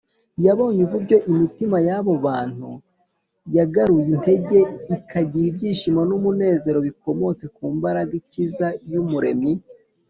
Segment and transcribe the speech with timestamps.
[0.45, 2.69] yabonye uburyo imitima y’abo bantu
[3.55, 4.59] yagaruye intege,
[4.95, 9.53] ikagira ibyishimo n’umunezero bikomotse ku mbaraga ikiza y’umuremyi